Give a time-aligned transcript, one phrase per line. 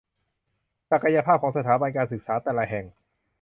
[0.91, 2.85] ศักยภาพของสถาบันการศึกษาแต่ละแห่ง